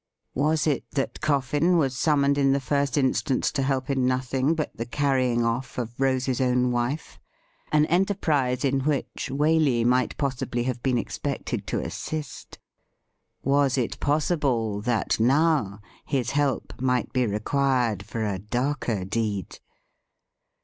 [0.33, 4.75] Was it that Coffin was summoned in the first instance to help in nothing but
[4.75, 7.19] the carrying off of Rose's own wife—
[7.71, 12.57] an enterprise in which Waley might possibly have been expected to assist?
[13.43, 19.59] Was it possible that now his help might be required for a darker deed